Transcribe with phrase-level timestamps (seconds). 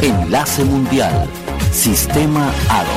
[0.00, 1.28] Enlace Mundial.
[1.72, 2.88] Sistema ADO.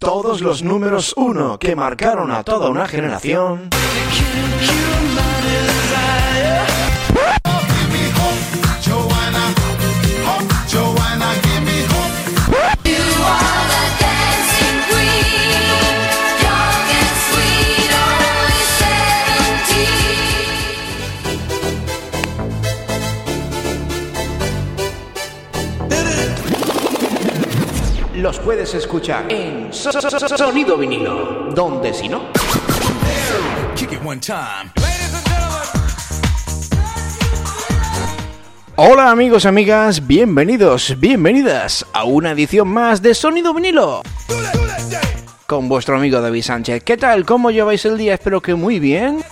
[0.00, 3.70] Todos los números uno que marcaron a toda una generación.
[28.24, 31.50] Los puedes escuchar en Sonido Vinilo.
[31.54, 32.22] Donde si no.
[38.76, 44.00] Hola amigos, amigas, bienvenidos, bienvenidas a una edición más de Sonido Vinilo.
[45.46, 46.82] Con vuestro amigo David Sánchez.
[46.82, 47.26] ¿Qué tal?
[47.26, 48.14] ¿Cómo lleváis el día?
[48.14, 49.22] Espero que muy bien.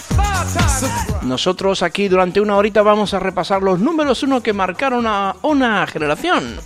[1.25, 5.87] Nosotros aquí durante una horita vamos a repasar los números uno que marcaron a una
[5.87, 6.59] generación.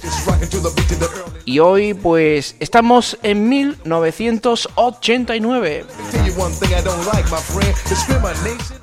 [1.44, 5.84] Y hoy pues estamos en 1989.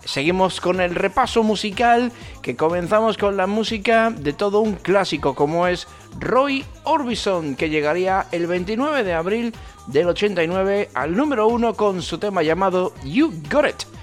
[0.06, 2.12] Seguimos con el repaso musical
[2.42, 5.88] que comenzamos con la música de todo un clásico como es
[6.20, 9.56] Roy Orbison que llegaría el 29 de abril
[9.88, 14.03] del 89 al número uno con su tema llamado You Got It.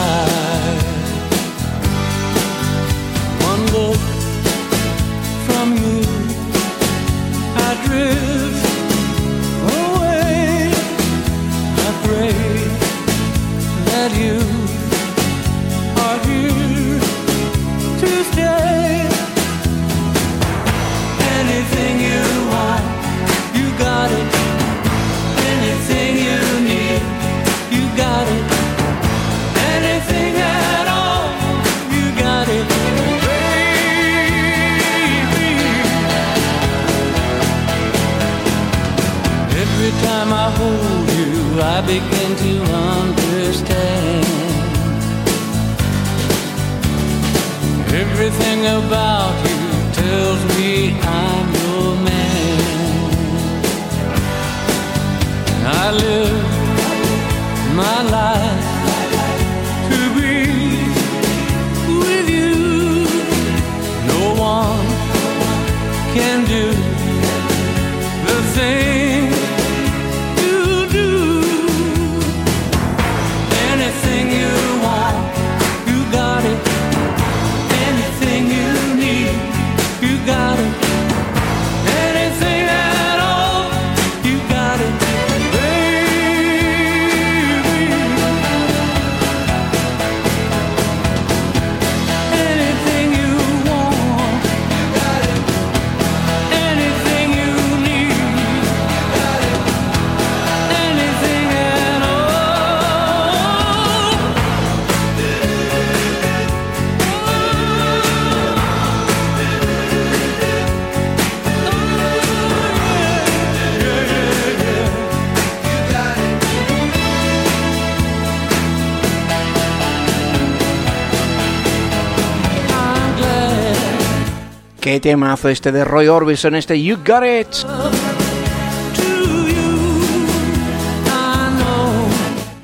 [124.91, 127.47] Qué temazo este de Roy Orbison, este You Got It.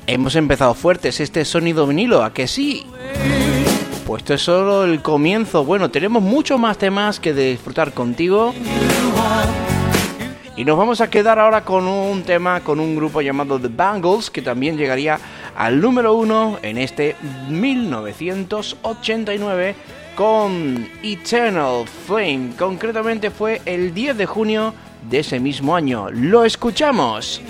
[0.06, 2.84] Hemos empezado fuertes este sonido vinilo, ¿a que sí?
[4.06, 5.64] Pues esto es solo el comienzo.
[5.64, 8.52] Bueno, tenemos mucho más temas que disfrutar contigo.
[10.54, 14.28] Y nos vamos a quedar ahora con un tema, con un grupo llamado The Bangles,
[14.28, 15.18] que también llegaría
[15.56, 17.16] al número uno en este
[17.48, 19.74] 1989
[20.18, 22.50] con Eternal Flame.
[22.58, 24.74] Concretamente fue el 10 de junio
[25.08, 26.10] de ese mismo año.
[26.10, 27.40] Lo escuchamos.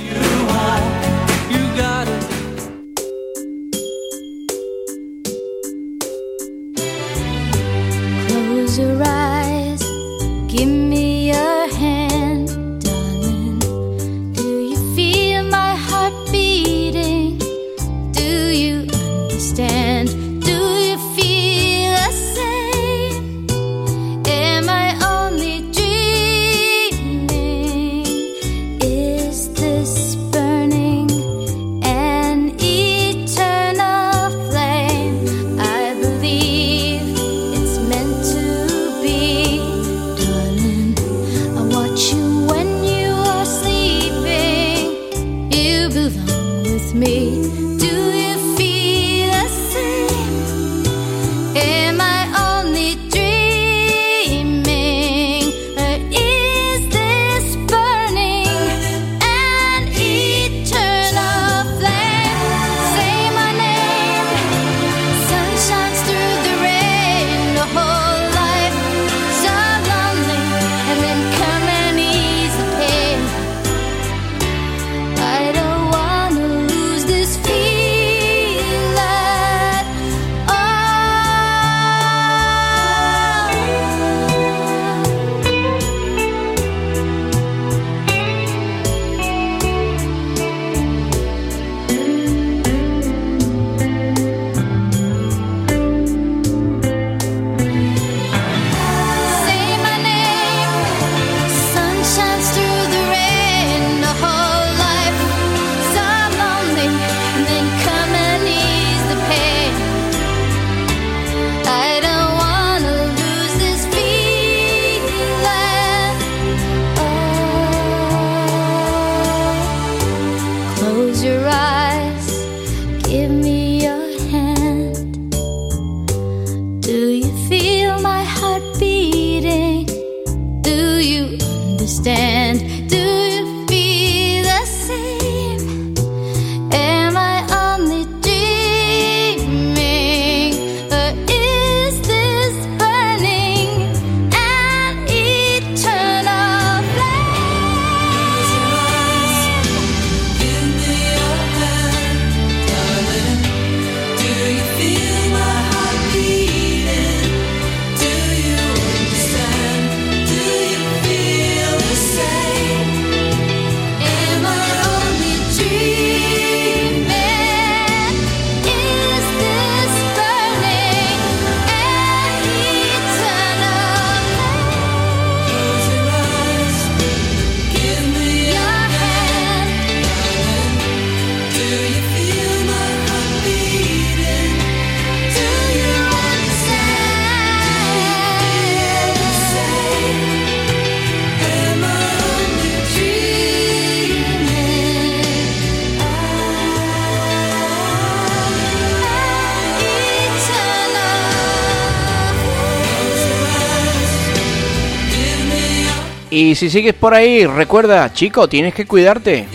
[206.39, 209.49] Y si sigues por ahí, recuerda, chico, tienes que cuidarte.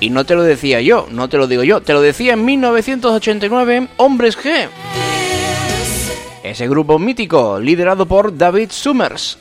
[0.00, 2.44] Y no te lo decía yo, no te lo digo yo, te lo decía en
[2.44, 4.68] 1989 Hombres G.
[6.42, 9.38] Ese grupo mítico, liderado por David Summers.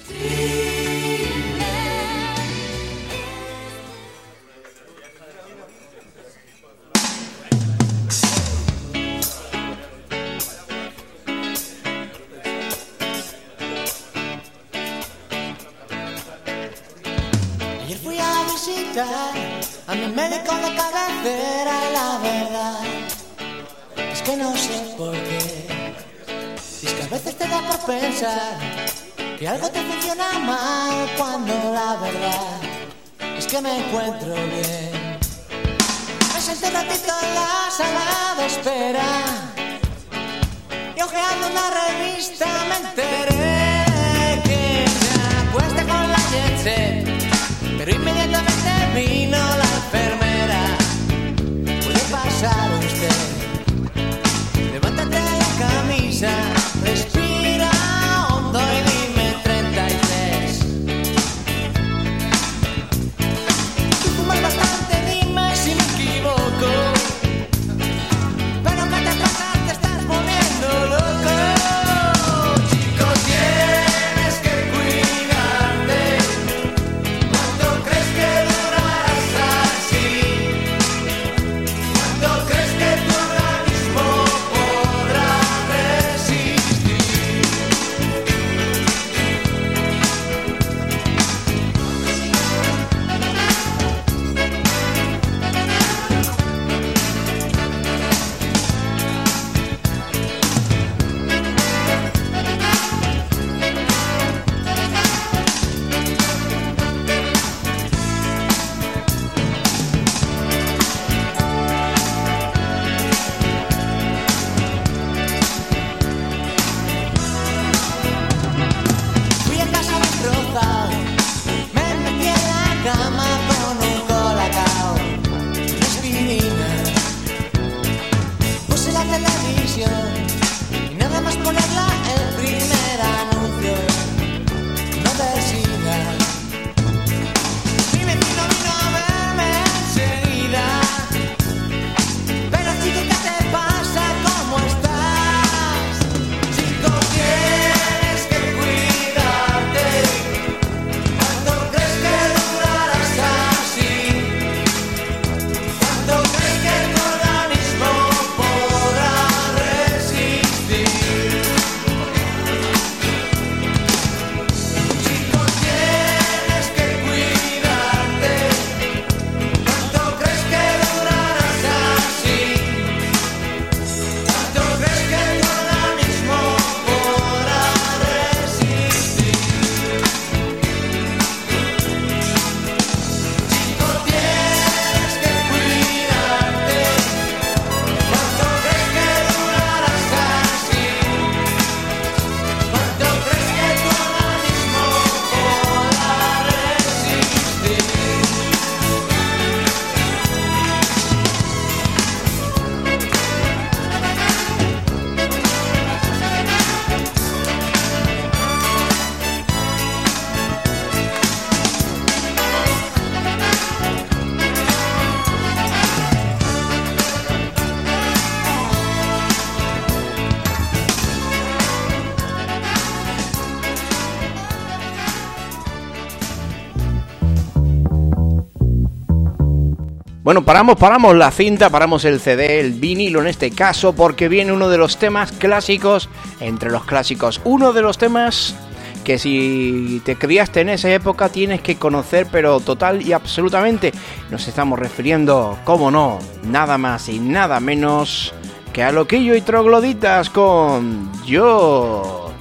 [230.45, 234.69] Paramos, paramos la cinta, paramos el CD, el vinilo en este caso, porque viene uno
[234.69, 236.07] de los temas clásicos,
[236.39, 238.55] entre los clásicos, uno de los temas
[239.03, 243.91] que si te criaste en esa época tienes que conocer, pero total y absolutamente.
[244.31, 248.33] Nos estamos refiriendo, como no, nada más y nada menos
[248.73, 252.31] que a Loquillo y Trogloditas con Yo.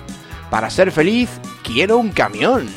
[0.51, 1.29] Para ser feliz,
[1.63, 2.69] quiero un camión.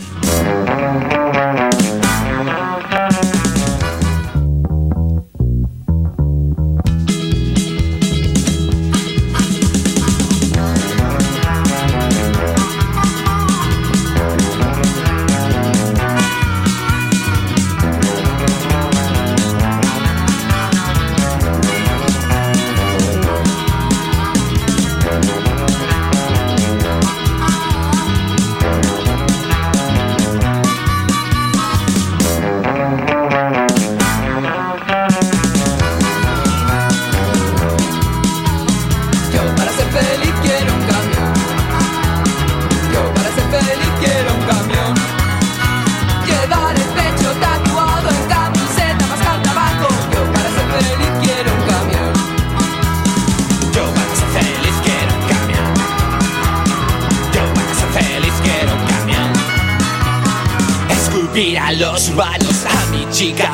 [62.07, 63.46] Escupir a los urbanos, a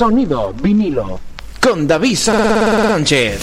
[0.00, 1.20] Sonido vinilo
[1.60, 3.38] con David Sánchez.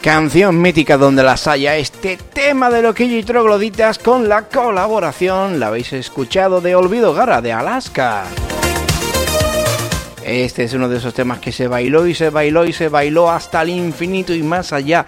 [0.00, 5.66] Canción mítica donde las haya este tema de Loquillo y Trogloditas con la colaboración, la
[5.66, 8.24] habéis escuchado, de Olvido Gara de Alaska.
[10.24, 13.30] Este es uno de esos temas que se bailó y se bailó y se bailó
[13.30, 15.04] hasta el infinito y más allá.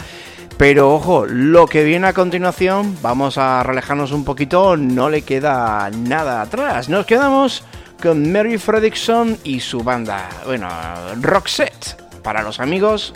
[0.59, 5.89] Pero ojo, lo que viene a continuación, vamos a relajarnos un poquito, no le queda
[5.91, 6.91] nada atrás.
[6.91, 7.65] Nos quedamos
[8.03, 10.29] con Mary Fredrickson y su banda.
[10.47, 10.69] Bueno,
[11.21, 13.13] Roxette, para los amigos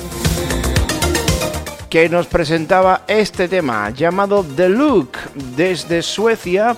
[1.89, 5.12] que nos presentaba este tema llamado The Look
[5.57, 6.77] desde Suecia.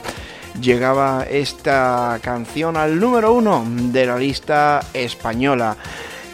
[0.61, 5.77] Llegaba esta canción al número uno de la lista española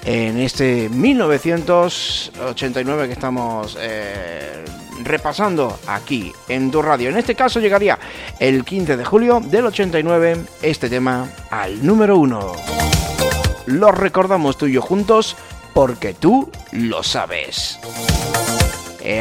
[0.04, 4.64] en este 1989 que estamos eh,
[5.10, 7.10] repasando aquí en tu radio.
[7.10, 7.98] En este caso llegaría
[8.38, 12.52] el 15 de julio del 89 este tema al número uno.
[13.66, 15.36] Lo recordamos tú y yo juntos
[15.74, 17.78] porque tú lo sabes.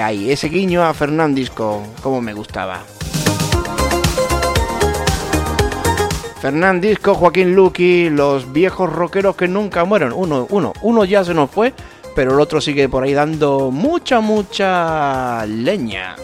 [0.02, 2.84] Ahí, ese guiño a Fernandisco, como me gustaba.
[6.42, 10.14] Fernandisco, Joaquín Luqui, los viejos rockeros que nunca mueren.
[10.14, 11.74] Uno, uno, uno ya se nos fue,
[12.20, 16.18] pero el otro sigue por ahí dando mucha, mucha leña.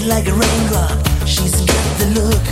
[0.00, 1.26] acted like a raindrop.
[1.26, 2.44] She's got the look.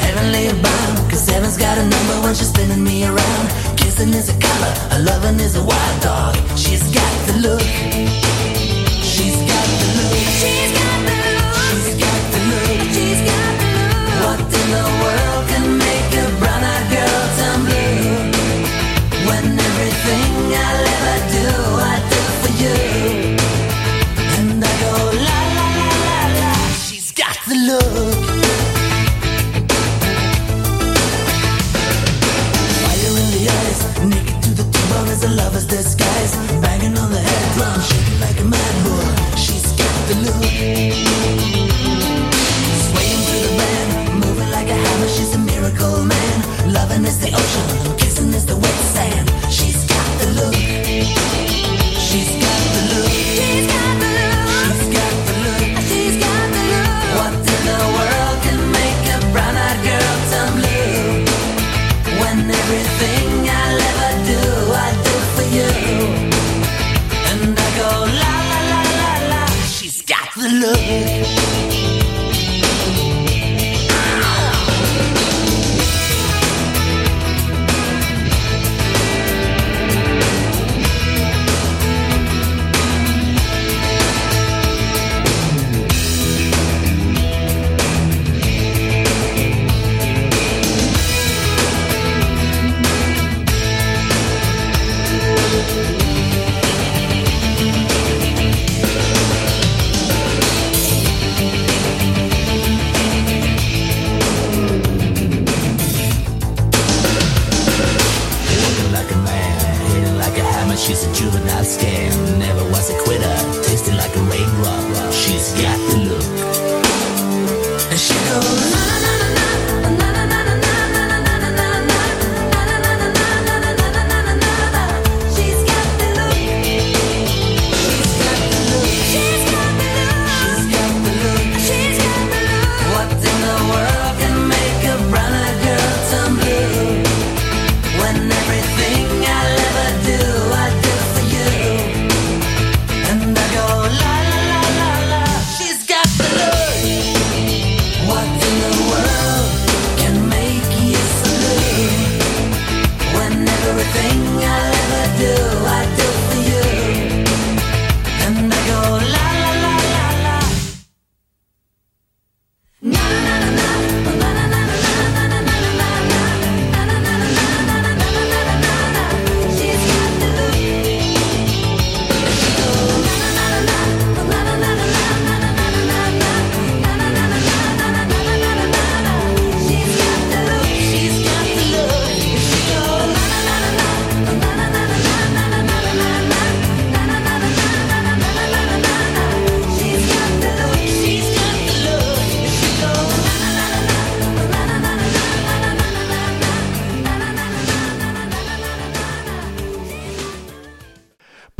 [0.00, 3.48] Heavenly bound, cause heaven's got a number when she's spinning me around.
[3.76, 6.36] Kissing is a color, her loving is a wild dog.
[6.56, 7.68] She's got the look.
[9.02, 10.18] She's got the look.
[10.40, 11.46] She's got the look.
[11.82, 12.78] She's got the look.
[12.94, 13.98] She's got the look.
[14.24, 15.87] What in the world can make
[47.08, 47.97] miss the ocean.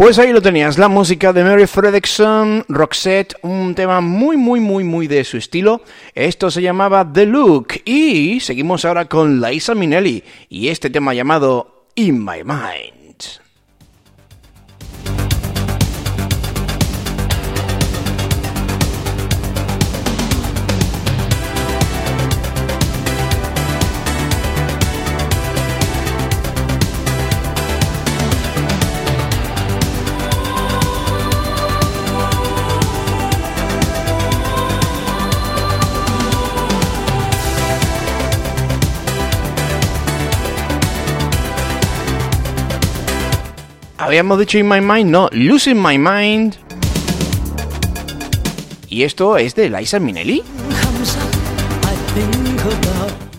[0.08, 4.82] Pues ahí lo tenías, la música de Mary Fredrickson, Roxette, un tema muy, muy, muy,
[4.82, 5.82] muy de su estilo.
[6.14, 7.82] Esto se llamaba The Look.
[7.84, 13.47] Y seguimos ahora con Liza Minnelli y este tema llamado In My Mind.
[44.08, 46.54] Habíamos dicho In My Mind, no, Losing My Mind.
[48.88, 50.42] ¿Y esto es de Liza Minnelli?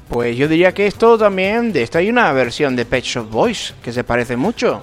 [0.09, 3.73] Pues yo diría que esto también, de esta hay una versión de Pet Shop Boys
[3.81, 4.79] que se parece mucho.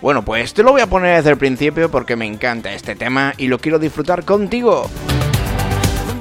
[0.00, 3.34] Bueno, pues te lo voy a poner desde el principio porque me encanta este tema
[3.36, 4.88] y lo quiero disfrutar contigo.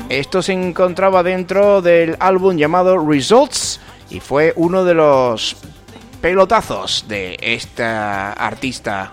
[0.10, 5.56] Esto se encontraba dentro del álbum llamado Results y fue uno de los
[6.22, 9.12] pelotazos de esta artista.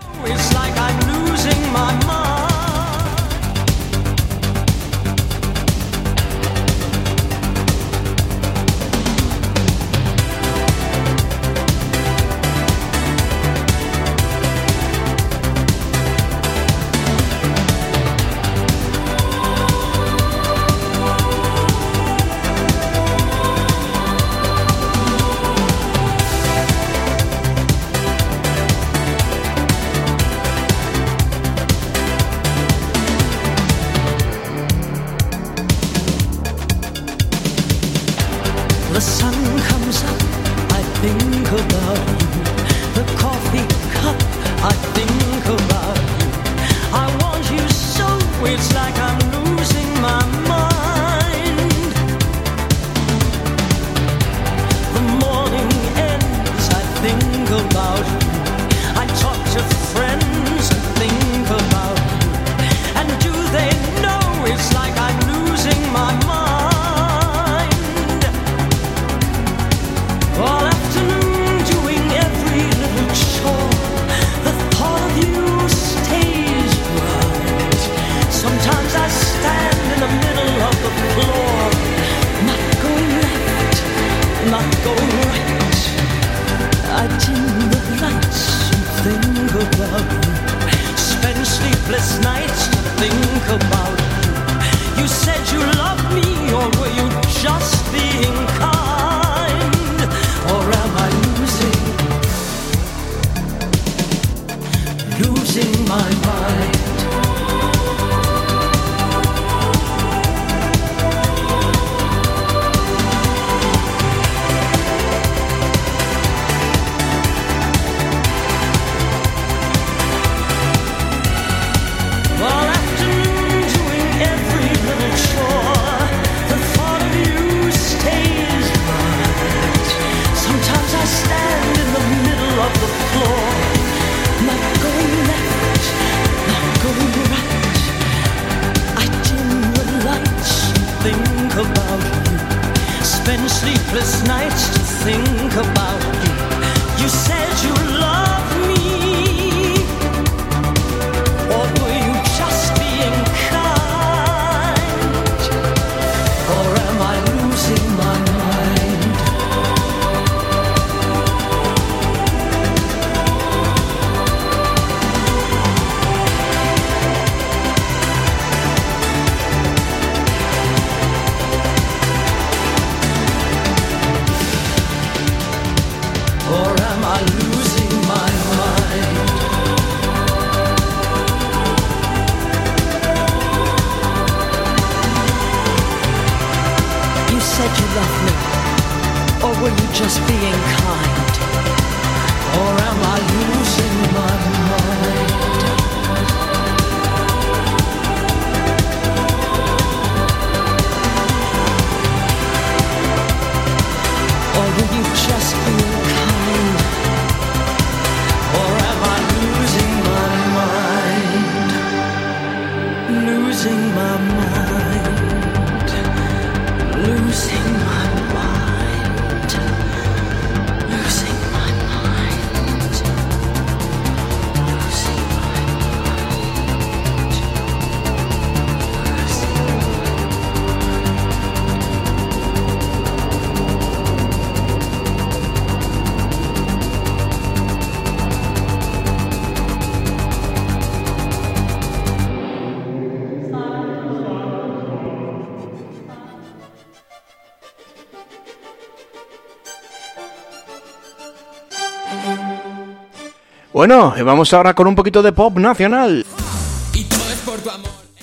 [253.87, 256.25] Bueno, vamos ahora con un poquito de pop nacional.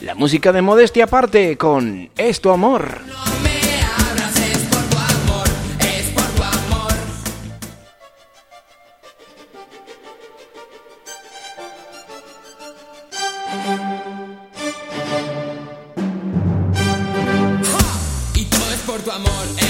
[0.00, 2.98] La música de modestia aparte con Es tu amor.
[18.84, 19.61] por tu amor.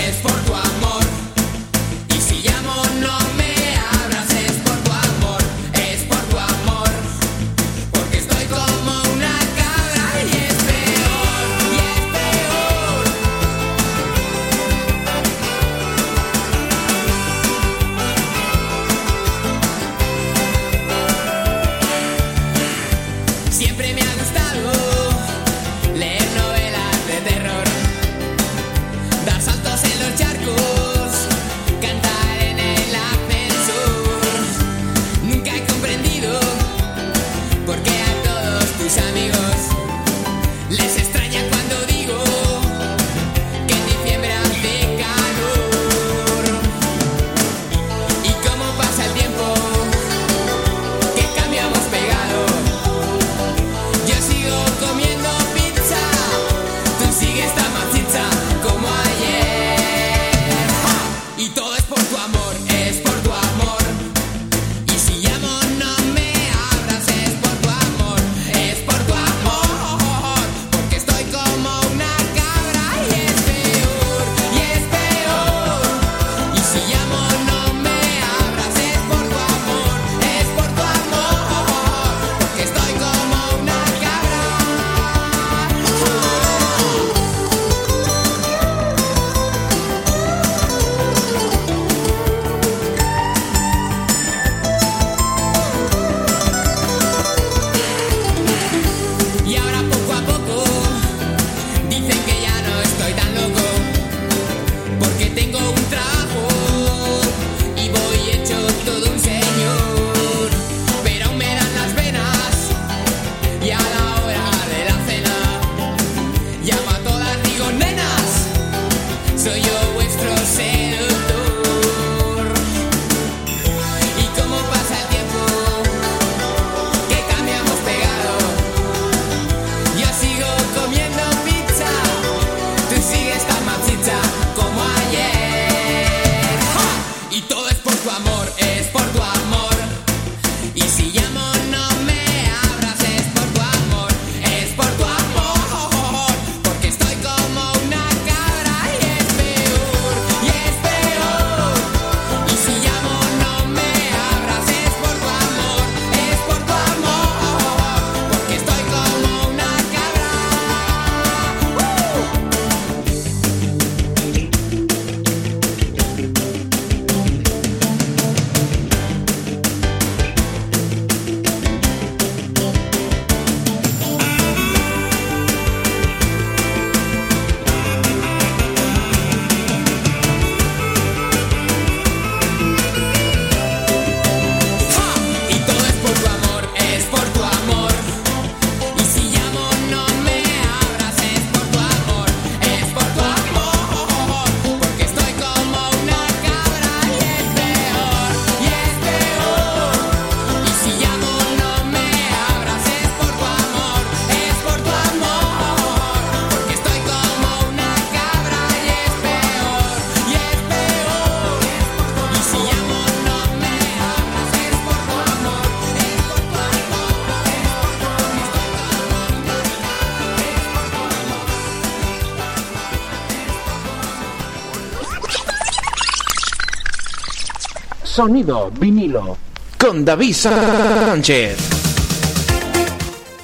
[228.13, 229.39] Sonido vinilo
[229.79, 231.57] con David Sánchez.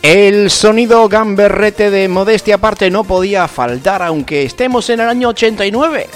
[0.03, 6.11] El sonido gamberrete de modestia aparte no podía faltar aunque estemos en el año 89.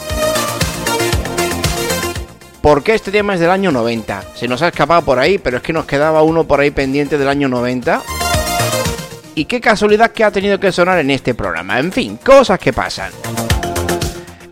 [2.60, 4.22] Porque este tema es del año 90.
[4.34, 7.16] Se nos ha escapado por ahí, pero es que nos quedaba uno por ahí pendiente
[7.16, 8.02] del año 90.
[9.34, 11.78] Y qué casualidad que ha tenido que sonar en este programa.
[11.78, 13.12] En fin, cosas que pasan.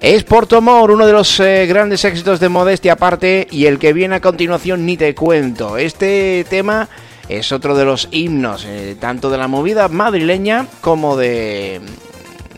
[0.00, 3.78] Es por tu amor, uno de los eh, grandes éxitos de Modestia aparte y el
[3.78, 5.76] que viene a continuación ni te cuento.
[5.76, 6.88] Este tema
[7.28, 11.82] es otro de los himnos, eh, tanto de la movida madrileña como de,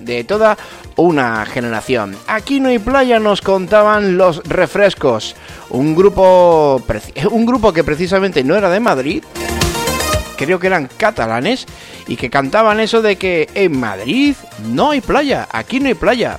[0.01, 0.57] de toda
[0.95, 2.17] una generación.
[2.29, 5.35] Aquí no hay playa, nos contaban los refrescos,
[5.71, 9.25] un grupo, preci- un grupo que precisamente no era de Madrid,
[10.37, 11.67] creo que eran catalanes
[12.07, 14.37] y que cantaban eso de que en Madrid
[14.69, 16.39] no hay playa, aquí no hay playa.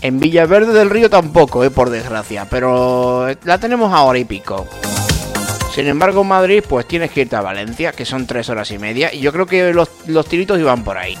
[0.00, 4.66] En Villaverde del Río tampoco, eh, por desgracia, pero la tenemos ahora y pico.
[5.74, 8.78] Sin embargo, en Madrid, pues tienes que irte a Valencia, que son tres horas y
[8.78, 11.16] media, y yo creo que los, los tiritos iban por ahí.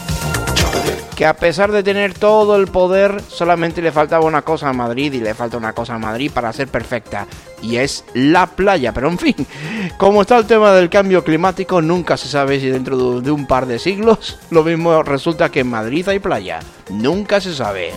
[1.16, 5.12] Que a pesar de tener todo el poder, solamente le faltaba una cosa a Madrid
[5.12, 7.26] y le falta una cosa a Madrid para ser perfecta,
[7.60, 8.92] y es la playa.
[8.92, 9.34] Pero en fin,
[9.98, 13.46] como está el tema del cambio climático, nunca se sabe si dentro de de un
[13.46, 16.60] par de siglos lo mismo resulta que en Madrid hay playa.
[16.90, 17.92] Nunca se sabe.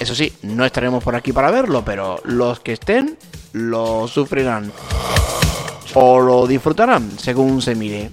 [0.00, 3.18] Eso sí, no estaremos por aquí para verlo, pero los que estén
[3.52, 4.72] lo sufrirán.
[5.92, 8.10] O lo disfrutarán, según se mire.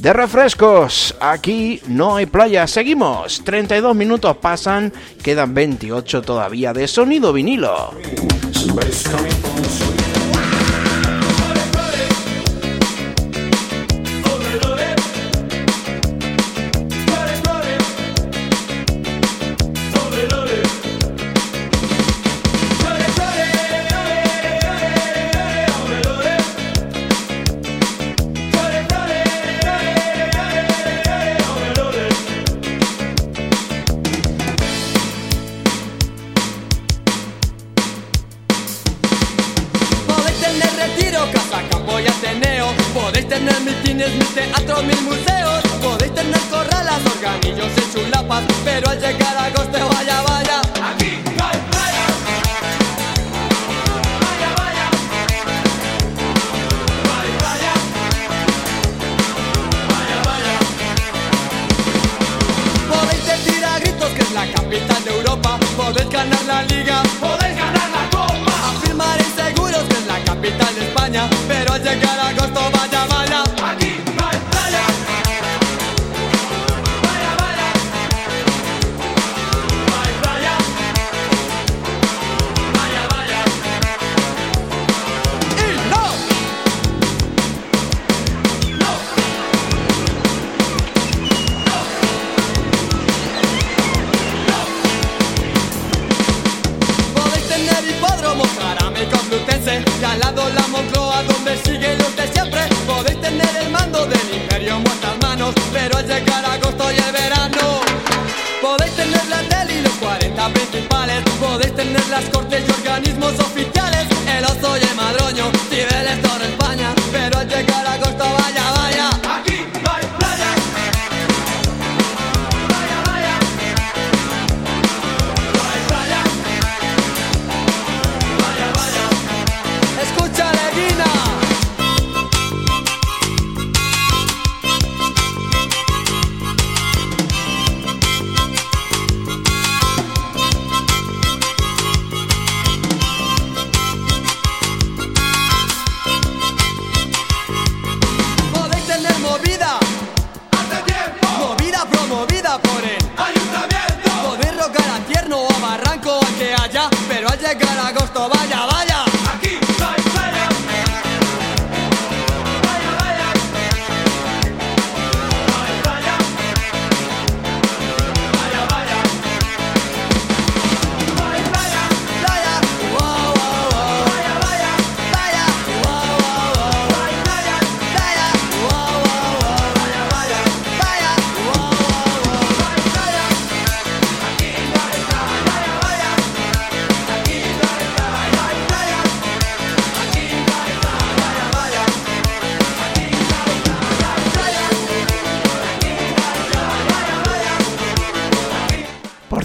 [0.00, 2.66] De refrescos, aquí no hay playa.
[2.66, 3.42] Seguimos.
[3.44, 4.90] 32 minutos pasan,
[5.22, 7.92] quedan 28 todavía de sonido vinilo.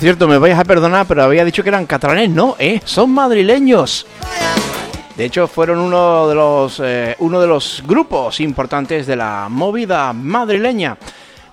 [0.03, 2.81] Cierto, me vais a perdonar, pero había dicho que eran catalanes, no, ¿eh?
[2.83, 4.05] Son madrileños.
[5.15, 10.11] De hecho, fueron uno de los eh, uno de los grupos importantes de la movida
[10.11, 10.97] madrileña.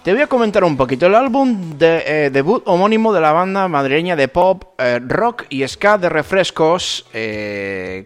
[0.02, 3.68] Te voy a comentar un poquito el álbum de eh, debut homónimo de la banda
[3.68, 4.64] madrileña de pop,
[5.06, 7.04] rock y ska de refrescos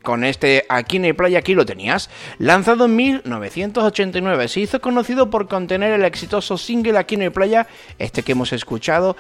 [0.03, 2.11] con este Aquí hay playa, aquí lo tenías.
[2.39, 7.67] Lanzado en 1989, se hizo conocido por contener el exitoso single Aquí hay playa,
[7.99, 9.17] este que hemos escuchado,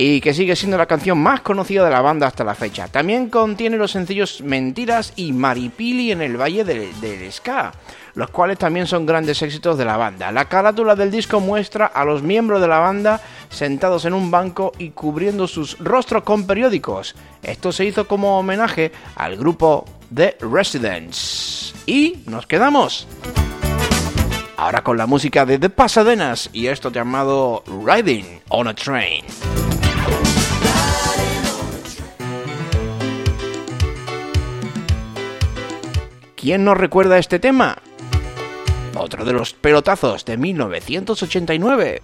[0.00, 2.86] y que sigue siendo la canción más conocida de la banda hasta la fecha.
[2.86, 7.72] También contiene los sencillos Mentiras y Maripili en el Valle del, del Ska,
[8.14, 10.30] los cuales también son grandes éxitos de la banda.
[10.30, 14.70] La carátula del disco muestra a los miembros de la banda sentados en un banco
[14.78, 17.16] y cubriendo sus rostros con periódicos.
[17.42, 19.84] Esto se hizo como homenaje al grupo
[20.14, 21.74] The Residents.
[21.86, 23.08] Y nos quedamos
[24.56, 29.24] ahora con la música de The Pasadenas y esto llamado Riding on a Train.
[36.40, 37.78] ¿Quién nos recuerda este tema?
[38.96, 42.00] Otro de los pelotazos de 1989.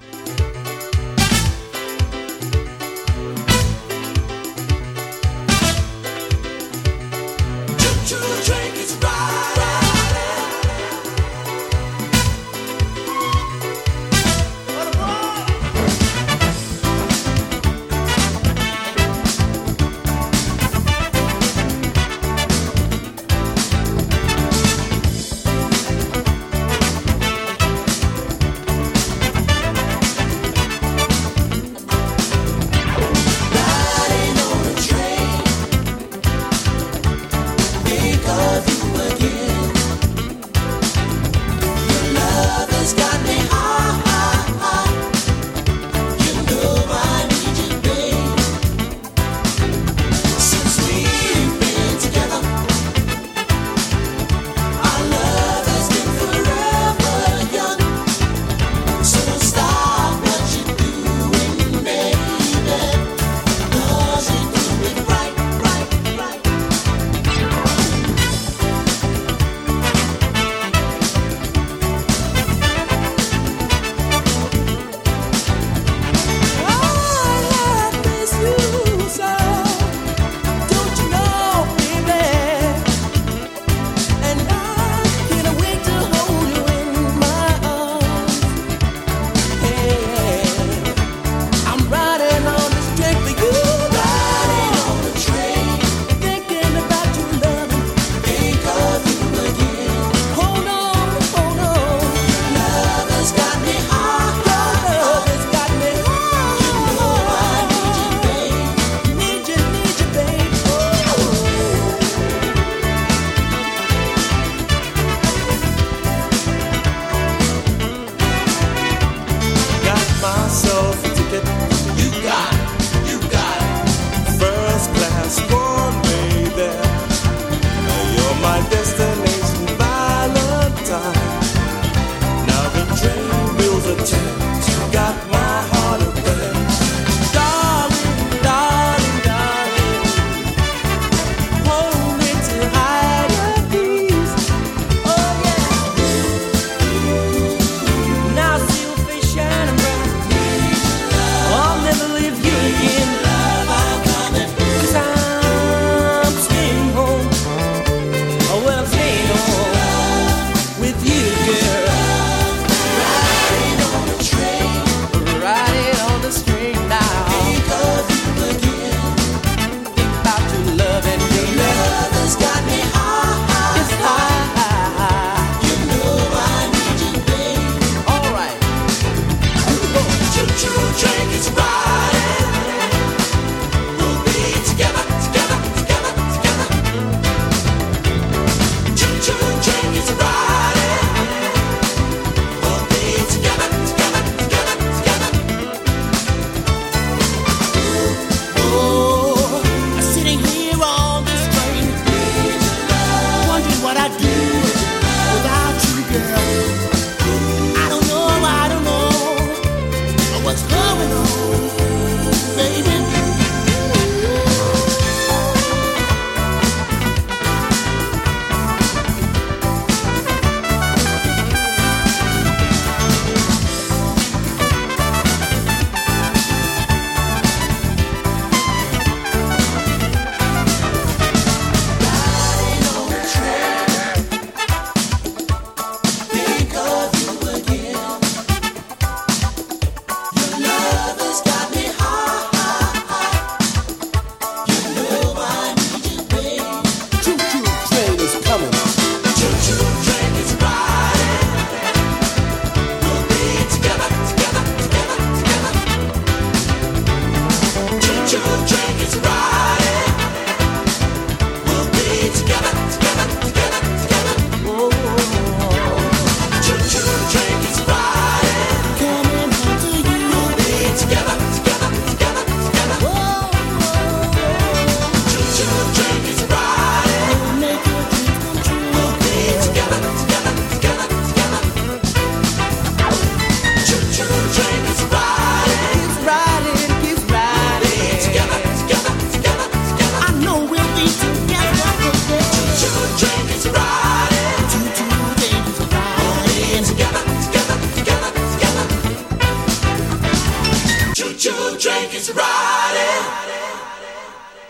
[301.37, 303.25] Choo-choo train keeps riding.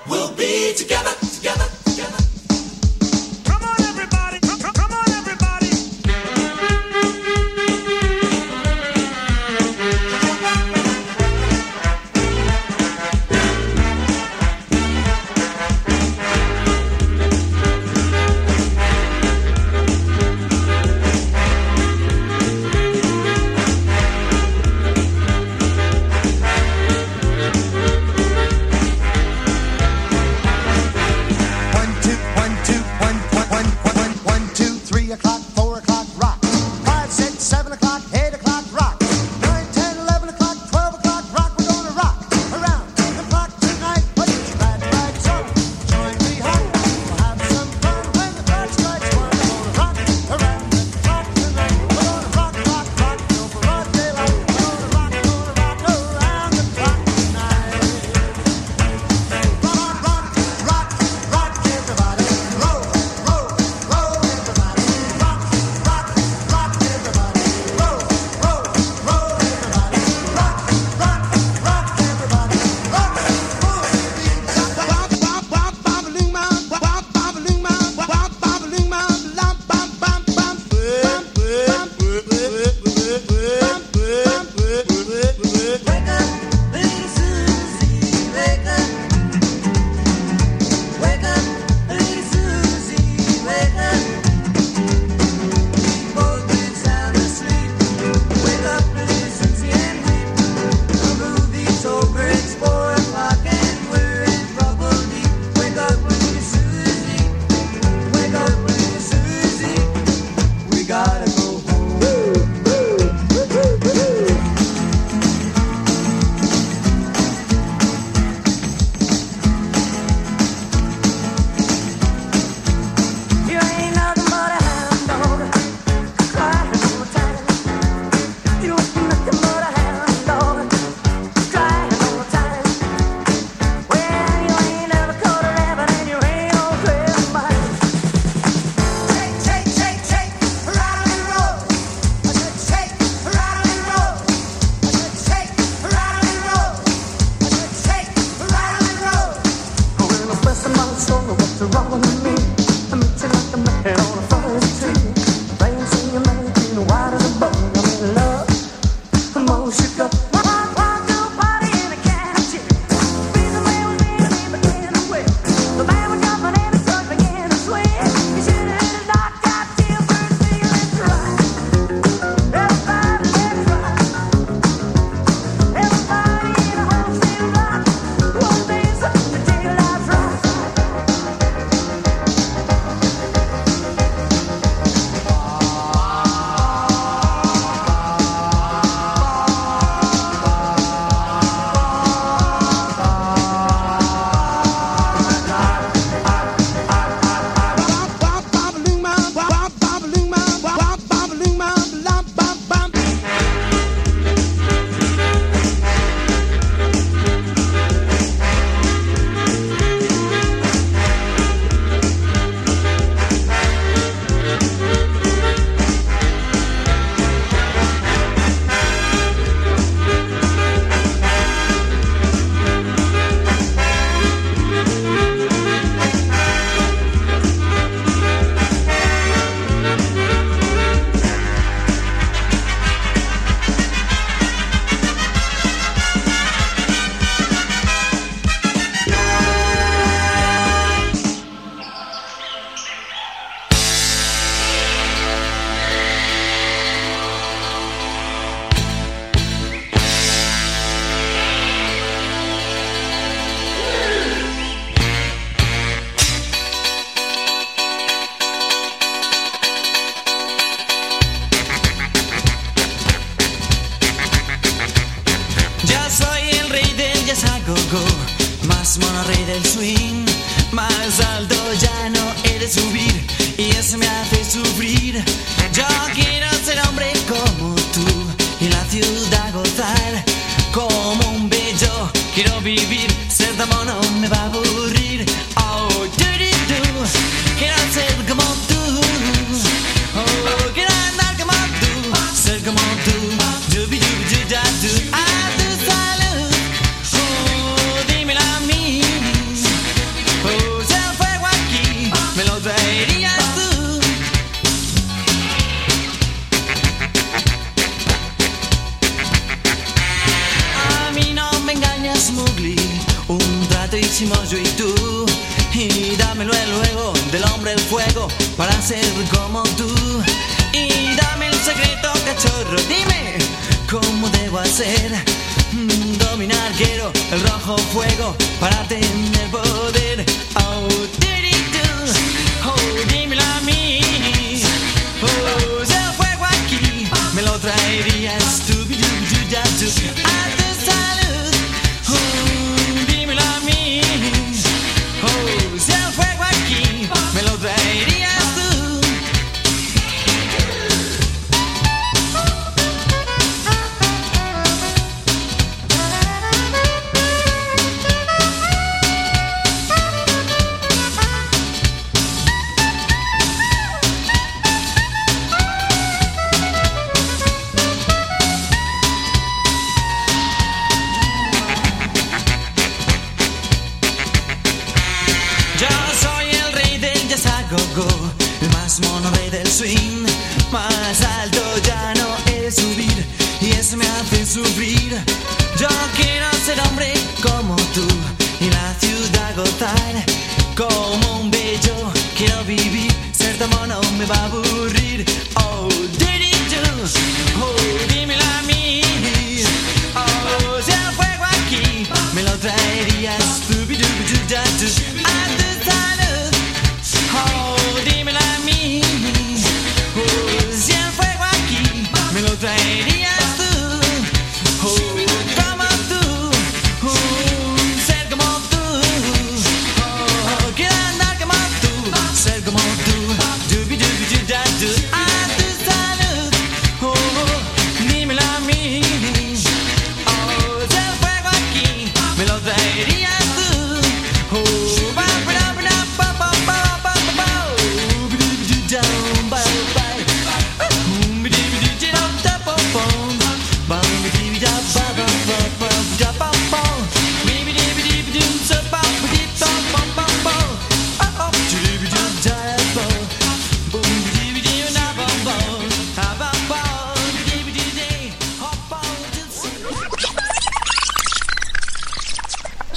[0.08, 1.84] We'll be together, together.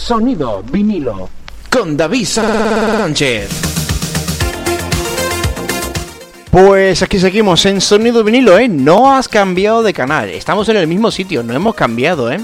[0.07, 1.29] Sonido vinilo
[1.69, 3.49] con David Sánchez.
[6.49, 8.69] Pues aquí seguimos en Sonido vinilo, ¿eh?
[8.69, 10.29] No has cambiado de canal.
[10.29, 12.39] Estamos en el mismo sitio, no hemos cambiado, ¿eh?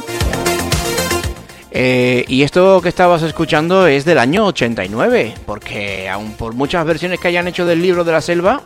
[1.72, 7.22] Eh, y esto que estabas escuchando es del año 89, porque aun por muchas versiones
[7.22, 8.62] que hayan hecho del libro de la selva,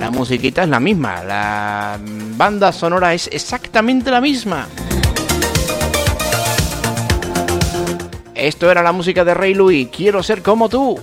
[0.00, 2.00] la musiquita es la misma, la
[2.36, 4.66] banda sonora es exactamente la misma.
[8.42, 10.98] Esto era la música de Rey Louis, quiero ser como tú.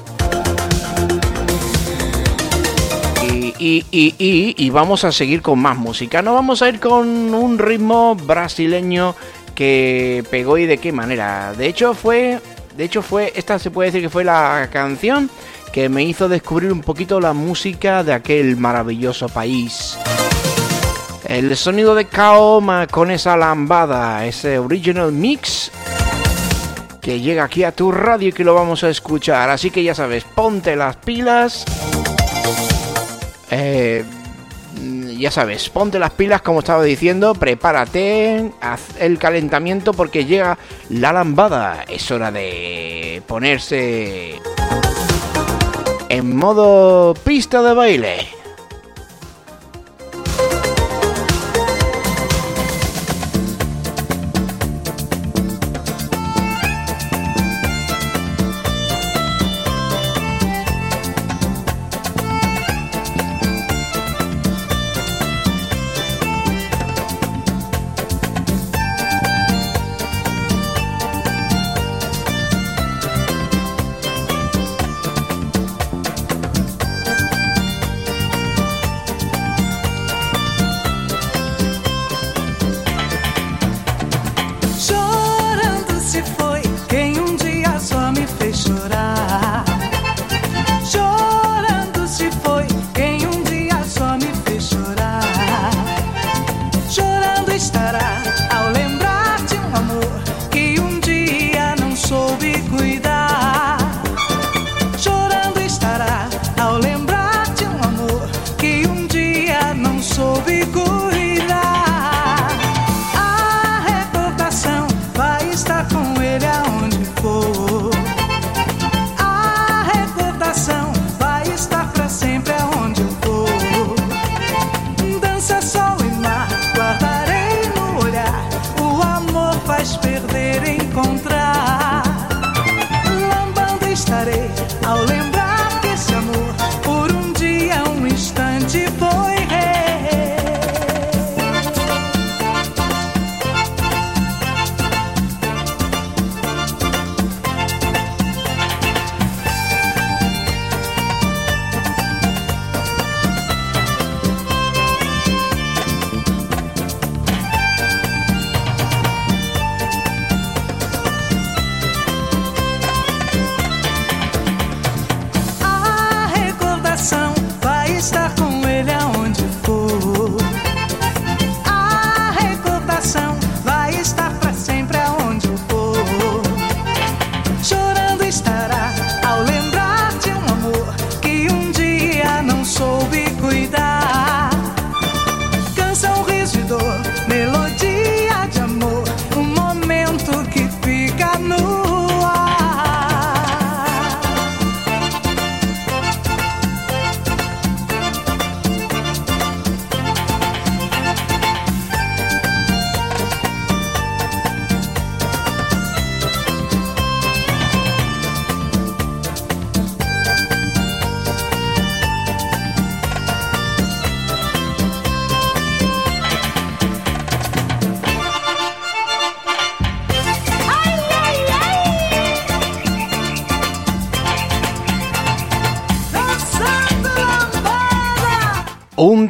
[3.24, 6.22] Y, y, y, y, vamos a seguir con más música.
[6.22, 9.16] No vamos a ir con un ritmo brasileño
[9.56, 11.54] que pegó y de qué manera.
[11.54, 12.42] De hecho fue,
[12.76, 15.30] de hecho fue, esta se puede decir que fue la canción
[15.72, 19.98] que me hizo descubrir un poquito la música de aquel maravilloso país.
[21.26, 25.72] El sonido de Kaoma con esa lambada, ese original mix
[27.02, 29.50] que llega aquí a tu radio y que lo vamos a escuchar.
[29.50, 31.66] Así que ya sabes, ponte las pilas.
[33.52, 34.04] Eh,
[35.18, 40.58] ya sabes, ponte las pilas como estaba diciendo, prepárate, haz el calentamiento porque llega
[40.89, 41.84] la lambada.
[41.88, 44.39] Es hora de ponerse
[46.10, 48.39] en modo pista de baile.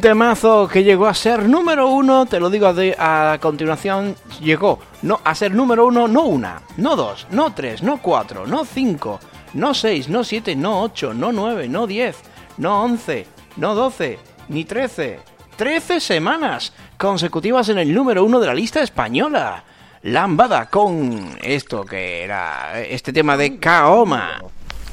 [0.00, 4.78] Un temazo que llegó a ser número uno, te lo digo a, a continuación, llegó
[5.02, 9.20] no a ser número uno, no una, no dos, no tres, no cuatro, no cinco,
[9.52, 12.16] no seis, no siete, no ocho, no nueve, no diez,
[12.56, 13.26] no once,
[13.58, 15.20] no doce, ni trece.
[15.56, 19.64] Trece semanas consecutivas en el número uno de la lista española.
[20.04, 24.40] Lambada con esto que era este tema de Kaoma.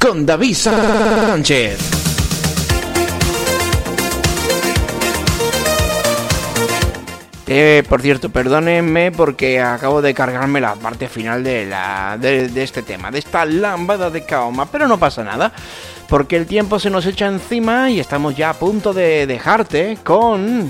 [0.02, 2.17] Con David Sánchez.
[7.50, 12.64] Eh, por cierto, perdónenme porque acabo de cargarme la parte final de, la, de, de
[12.64, 15.54] este tema, de esta lambada de Kaoma, pero no pasa nada,
[16.10, 20.70] porque el tiempo se nos echa encima y estamos ya a punto de dejarte con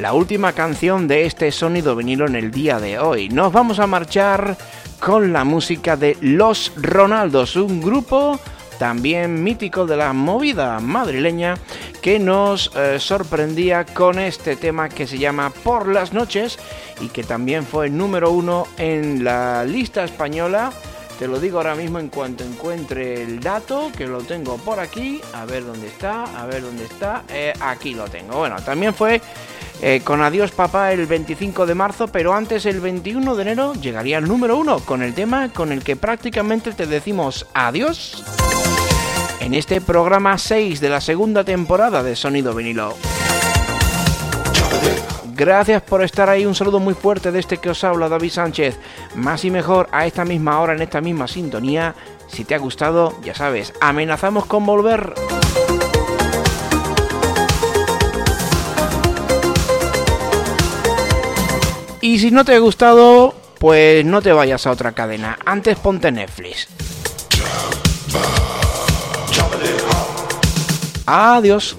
[0.00, 3.30] la última canción de este sonido vinilo en el día de hoy.
[3.30, 4.58] Nos vamos a marchar
[4.98, 8.38] con la música de Los Ronaldos, un grupo
[8.78, 11.54] también mítico de la movida madrileña
[12.00, 16.58] que nos eh, sorprendía con este tema que se llama Por las noches
[17.00, 20.72] y que también fue número uno en la lista española.
[21.18, 25.20] Te lo digo ahora mismo en cuanto encuentre el dato, que lo tengo por aquí.
[25.34, 27.24] A ver dónde está, a ver dónde está.
[27.28, 28.38] Eh, aquí lo tengo.
[28.38, 29.20] Bueno, también fue
[29.82, 34.18] eh, con Adiós Papá el 25 de marzo, pero antes el 21 de enero llegaría
[34.18, 38.24] el número uno con el tema con el que prácticamente te decimos adiós
[39.40, 42.94] en este programa 6 de la segunda temporada de Sonido Vinilo.
[45.34, 48.78] Gracias por estar ahí, un saludo muy fuerte de este que os habla David Sánchez.
[49.14, 51.94] Más y mejor a esta misma hora, en esta misma sintonía.
[52.28, 55.14] Si te ha gustado, ya sabes, amenazamos con volver.
[62.02, 65.38] Y si no te ha gustado, pues no te vayas a otra cadena.
[65.44, 66.68] Antes ponte Netflix.
[71.12, 71.74] Adiós.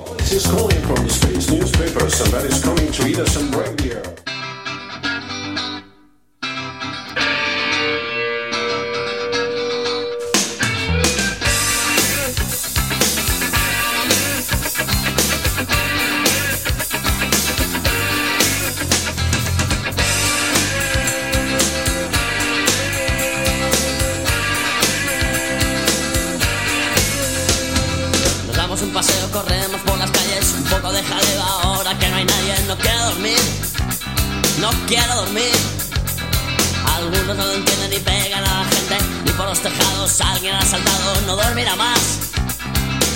[40.24, 41.22] Alguien ha saltado.
[41.28, 42.00] No dormirá más,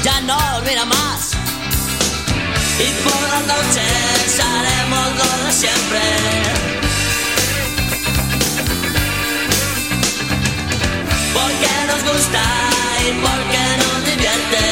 [0.04, 1.32] ya no dormirá más.
[2.78, 6.00] Y por las noches haremos lo siempre.
[11.34, 12.44] Porque nos gusta
[13.02, 14.64] y porque nos divierte.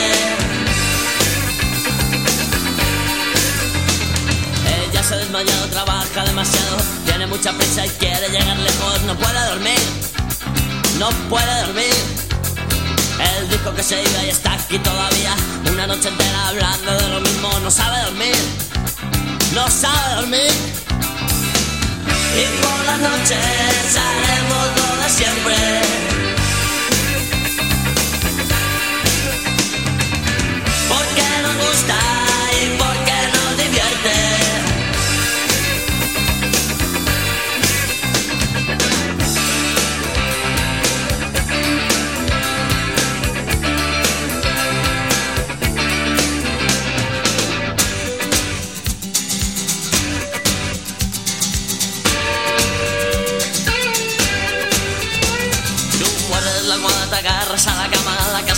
[4.90, 9.46] Ella se ha desmayado, trabaja demasiado, tiene mucha prisa y quiere llegar lejos, no puede
[9.48, 10.03] dormir,
[11.04, 11.96] no puede dormir.
[13.38, 15.36] El disco que se iba y está aquí todavía.
[15.70, 18.38] Una noche entera hablando de lo mismo, no sabe dormir.
[19.54, 20.54] No sabe dormir.
[22.42, 25.56] Y por las noches haremos lo de siempre.
[30.92, 32.13] Porque nos gusta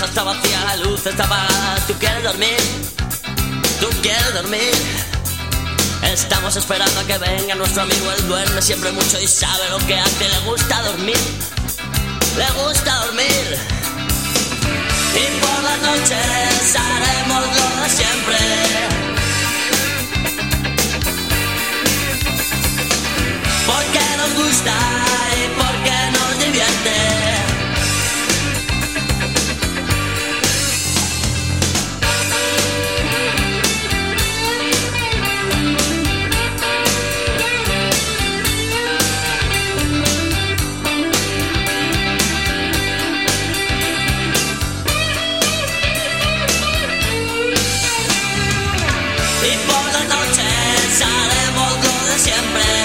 [0.05, 1.75] casa está vacía, la luz está apagada.
[1.87, 2.57] Tú quieres dormir,
[3.79, 4.73] tú quieres dormir.
[6.03, 9.97] Estamos esperando a que venga nuestro amigo, él duerme siempre mucho y sabe lo que
[9.97, 11.17] hace, le gusta dormir,
[12.37, 13.57] le gusta dormir.
[15.15, 18.37] Y por las noches haremos lo de siempre.
[23.65, 24.73] Porque nos gusta
[52.25, 52.84] siempre.